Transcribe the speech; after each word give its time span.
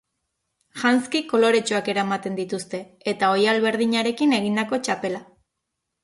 Janzki 0.83 1.19
koloretsuak 1.33 1.89
eramaten 1.93 2.39
dituzte, 2.39 2.79
eta 3.11 3.29
oihal 3.33 3.61
berdinarekin 3.67 4.33
egindako 4.39 4.81
txapela. 4.89 5.21